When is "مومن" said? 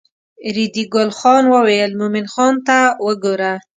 1.99-2.25